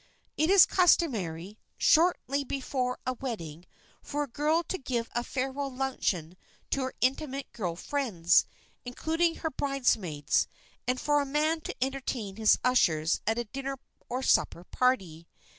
It 0.35 0.49
is 0.49 0.65
customary, 0.65 1.59
shortly 1.77 2.43
before 2.43 2.97
a 3.05 3.13
wedding, 3.13 3.65
for 4.01 4.23
a 4.23 4.27
girl 4.27 4.63
to 4.63 4.79
give 4.79 5.07
a 5.11 5.23
farewell 5.23 5.69
luncheon 5.71 6.37
to 6.71 6.81
her 6.81 6.95
intimate 7.01 7.51
girl 7.51 7.75
friends, 7.75 8.47
including 8.83 9.35
her 9.35 9.51
bridesmaids, 9.51 10.47
and 10.87 10.99
for 10.99 11.21
a 11.21 11.25
man 11.27 11.61
to 11.61 11.75
entertain 11.83 12.37
his 12.37 12.57
ushers 12.63 13.21
at 13.27 13.37
a 13.37 13.43
dinner 13.43 13.77
or 14.09 14.23
supper 14.23 14.63
party. 14.63 15.27